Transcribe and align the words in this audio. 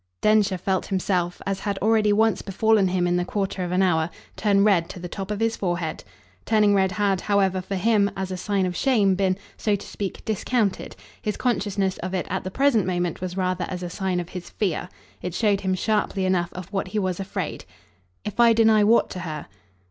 Densher 0.19 0.57
felt 0.57 0.87
himself 0.87 1.43
as 1.45 1.59
had 1.59 1.77
already 1.77 2.11
once 2.11 2.41
befallen 2.41 2.87
him 2.87 3.05
in 3.05 3.17
the 3.17 3.23
quarter 3.23 3.63
of 3.63 3.71
an 3.71 3.83
hour 3.83 4.09
turn 4.35 4.63
red 4.63 4.89
to 4.89 4.99
the 4.99 5.07
top 5.07 5.29
of 5.29 5.39
his 5.39 5.55
forehead. 5.55 6.03
Turning 6.43 6.73
red 6.73 6.93
had, 6.93 7.21
however, 7.21 7.61
for 7.61 7.75
him, 7.75 8.09
as 8.17 8.31
a 8.31 8.35
sign 8.35 8.65
of 8.65 8.75
shame, 8.75 9.13
been, 9.13 9.37
so 9.57 9.75
to 9.75 9.85
speak, 9.85 10.25
discounted: 10.25 10.95
his 11.21 11.37
consciousness 11.37 11.99
of 11.99 12.15
it 12.15 12.25
at 12.31 12.43
the 12.43 12.49
present 12.49 12.87
moment 12.87 13.21
was 13.21 13.37
rather 13.37 13.65
as 13.69 13.83
a 13.83 13.91
sign 13.91 14.19
of 14.19 14.29
his 14.29 14.49
fear. 14.49 14.89
It 15.21 15.35
showed 15.35 15.61
him 15.61 15.75
sharply 15.75 16.25
enough 16.25 16.51
of 16.53 16.73
what 16.73 16.87
he 16.87 16.97
was 16.97 17.19
afraid. 17.19 17.65
"If 18.25 18.39
I 18.39 18.53
deny 18.53 18.83
what 18.83 19.07
to 19.11 19.19
her?" 19.19 19.45